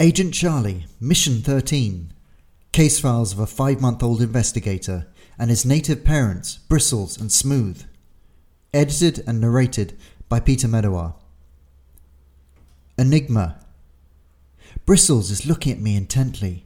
Agent 0.00 0.34
Charlie, 0.34 0.86
Mission 1.00 1.40
13. 1.40 2.12
Case 2.72 2.98
files 2.98 3.32
of 3.32 3.38
a 3.38 3.46
five 3.46 3.80
month 3.80 4.02
old 4.02 4.20
investigator 4.20 5.06
and 5.38 5.50
his 5.50 5.64
native 5.64 6.04
parents, 6.04 6.56
Bristles 6.68 7.16
and 7.16 7.30
Smooth. 7.30 7.84
Edited 8.72 9.22
and 9.24 9.40
narrated 9.40 9.96
by 10.28 10.40
Peter 10.40 10.66
Medawar. 10.66 11.14
Enigma. 12.98 13.60
Bristles 14.84 15.30
is 15.30 15.46
looking 15.46 15.72
at 15.72 15.80
me 15.80 15.94
intently. 15.94 16.64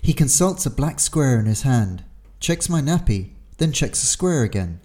He 0.00 0.12
consults 0.12 0.64
a 0.64 0.70
black 0.70 1.00
square 1.00 1.40
in 1.40 1.46
his 1.46 1.62
hand, 1.62 2.04
checks 2.38 2.68
my 2.68 2.80
nappy, 2.80 3.30
then 3.58 3.72
checks 3.72 4.00
the 4.00 4.06
square 4.06 4.44
again. 4.44 4.78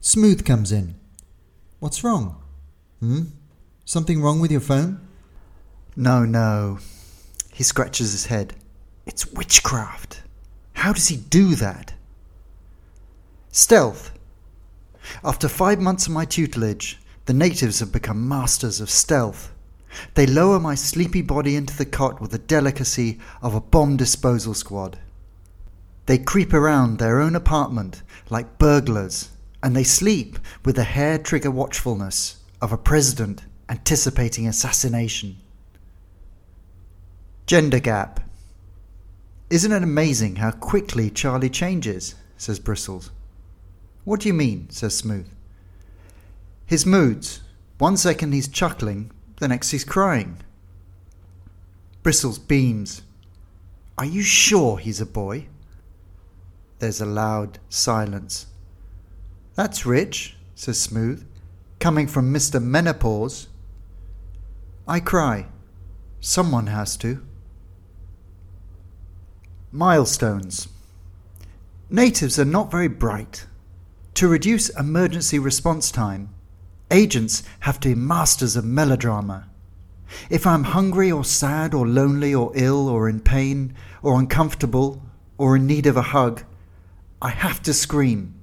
Smooth 0.00 0.44
comes 0.44 0.70
in. 0.70 0.94
What's 1.80 2.04
wrong? 2.04 2.40
Hmm? 3.00 3.22
Something 3.84 4.22
wrong 4.22 4.38
with 4.38 4.52
your 4.52 4.60
phone? 4.60 5.00
No, 5.96 6.24
no. 6.24 6.78
He 7.52 7.62
scratches 7.62 8.12
his 8.12 8.26
head. 8.26 8.54
It's 9.06 9.26
witchcraft. 9.26 10.22
How 10.74 10.92
does 10.92 11.08
he 11.08 11.16
do 11.16 11.54
that? 11.56 11.92
Stealth. 13.52 14.12
After 15.24 15.48
five 15.48 15.80
months 15.80 16.06
of 16.06 16.12
my 16.12 16.24
tutelage, 16.24 17.00
the 17.26 17.34
natives 17.34 17.80
have 17.80 17.92
become 17.92 18.28
masters 18.28 18.80
of 18.80 18.88
stealth. 18.88 19.52
They 20.14 20.26
lower 20.26 20.60
my 20.60 20.74
sleepy 20.74 21.22
body 21.22 21.56
into 21.56 21.76
the 21.76 21.84
cot 21.84 22.20
with 22.20 22.30
the 22.30 22.38
delicacy 22.38 23.18
of 23.42 23.54
a 23.54 23.60
bomb 23.60 23.96
disposal 23.96 24.54
squad. 24.54 24.98
They 26.06 26.18
creep 26.18 26.52
around 26.52 26.98
their 26.98 27.20
own 27.20 27.34
apartment 27.34 28.02
like 28.30 28.58
burglars, 28.58 29.30
and 29.62 29.76
they 29.76 29.84
sleep 29.84 30.38
with 30.64 30.76
the 30.76 30.84
hair 30.84 31.18
trigger 31.18 31.50
watchfulness 31.50 32.36
of 32.62 32.72
a 32.72 32.78
president 32.78 33.42
anticipating 33.68 34.46
assassination. 34.46 35.36
Gender 37.50 37.80
gap. 37.80 38.20
Isn't 39.50 39.72
it 39.72 39.82
amazing 39.82 40.36
how 40.36 40.52
quickly 40.52 41.10
Charlie 41.10 41.50
changes? 41.50 42.14
says 42.36 42.60
Bristles. 42.60 43.10
What 44.04 44.20
do 44.20 44.28
you 44.28 44.34
mean? 44.34 44.70
says 44.70 44.96
Smooth. 44.96 45.26
His 46.64 46.86
moods. 46.86 47.40
One 47.78 47.96
second 47.96 48.34
he's 48.34 48.46
chuckling, 48.46 49.10
the 49.40 49.48
next 49.48 49.72
he's 49.72 49.82
crying. 49.82 50.36
Bristles 52.04 52.38
beams. 52.38 53.02
Are 53.98 54.04
you 54.04 54.22
sure 54.22 54.78
he's 54.78 55.00
a 55.00 55.04
boy? 55.04 55.48
There's 56.78 57.00
a 57.00 57.04
loud 57.04 57.58
silence. 57.68 58.46
That's 59.56 59.84
rich, 59.84 60.36
says 60.54 60.78
Smooth, 60.78 61.26
coming 61.80 62.06
from 62.06 62.32
Mr. 62.32 62.62
Menopause. 62.62 63.48
I 64.86 65.00
cry. 65.00 65.48
Someone 66.20 66.68
has 66.68 66.96
to. 66.98 67.26
Milestones. 69.72 70.66
Natives 71.88 72.40
are 72.40 72.44
not 72.44 72.72
very 72.72 72.88
bright. 72.88 73.46
To 74.14 74.26
reduce 74.26 74.68
emergency 74.70 75.38
response 75.38 75.92
time, 75.92 76.34
agents 76.90 77.44
have 77.60 77.78
to 77.80 77.90
be 77.90 77.94
masters 77.94 78.56
of 78.56 78.64
melodrama. 78.64 79.48
If 80.28 80.44
I'm 80.44 80.64
hungry 80.64 81.12
or 81.12 81.24
sad 81.24 81.72
or 81.72 81.86
lonely 81.86 82.34
or 82.34 82.50
ill 82.56 82.88
or 82.88 83.08
in 83.08 83.20
pain 83.20 83.76
or 84.02 84.18
uncomfortable 84.18 85.02
or 85.38 85.54
in 85.54 85.68
need 85.68 85.86
of 85.86 85.96
a 85.96 86.02
hug, 86.02 86.42
I 87.22 87.30
have 87.30 87.62
to 87.62 87.72
scream. 87.72 88.34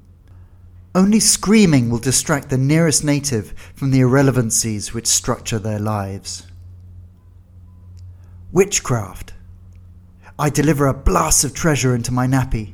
Only 0.96 1.20
screaming 1.20 1.90
will 1.90 2.00
distract 2.00 2.50
the 2.50 2.58
nearest 2.58 3.04
native 3.04 3.54
from 3.76 3.92
the 3.92 4.00
irrelevancies 4.00 4.94
which 4.94 5.08
structure 5.08 5.60
their 5.60 5.80
lives. 5.80 6.48
Witchcraft. 8.54 9.34
I 10.40 10.50
deliver 10.50 10.86
a 10.86 10.94
blast 10.94 11.44
of 11.44 11.54
treasure 11.54 11.96
into 11.96 12.14
my 12.14 12.28
nappy. 12.28 12.74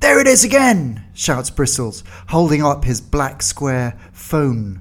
There 0.00 0.20
it 0.20 0.26
is 0.26 0.42
again! 0.42 1.04
shouts 1.14 1.48
Bristles, 1.48 2.02
holding 2.28 2.64
up 2.64 2.84
his 2.84 3.00
black 3.00 3.40
square 3.40 3.96
phone. 4.12 4.80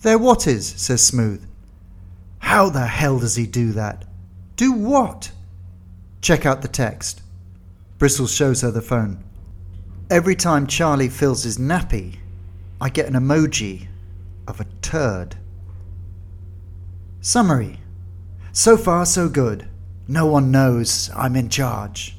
There 0.00 0.18
what 0.18 0.46
is? 0.46 0.66
says 0.66 1.02
Smooth. 1.02 1.46
How 2.38 2.70
the 2.70 2.86
hell 2.86 3.18
does 3.18 3.36
he 3.36 3.46
do 3.46 3.72
that? 3.72 4.06
Do 4.56 4.72
what? 4.72 5.30
Check 6.22 6.46
out 6.46 6.62
the 6.62 6.68
text. 6.68 7.20
Bristles 7.98 8.34
shows 8.34 8.62
her 8.62 8.70
the 8.70 8.80
phone. 8.80 9.22
Every 10.08 10.34
time 10.34 10.66
Charlie 10.66 11.10
fills 11.10 11.44
his 11.44 11.58
nappy, 11.58 12.16
I 12.80 12.88
get 12.88 13.06
an 13.06 13.12
emoji 13.12 13.88
of 14.48 14.58
a 14.58 14.66
turd. 14.80 15.36
Summary 17.20 17.78
So 18.52 18.78
far, 18.78 19.04
so 19.04 19.28
good. 19.28 19.69
No 20.10 20.26
one 20.26 20.50
knows 20.50 21.08
I'm 21.14 21.36
in 21.36 21.48
charge. 21.48 22.16